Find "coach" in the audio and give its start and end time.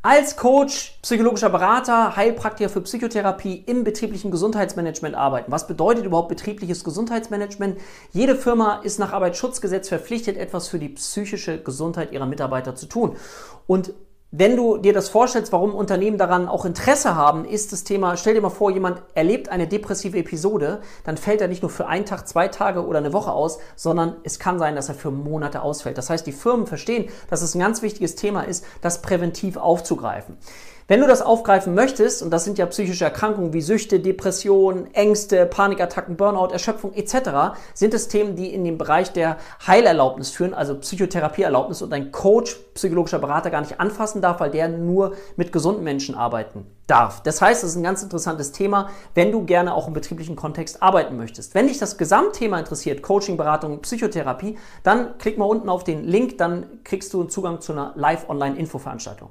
0.36-0.96, 42.10-42.56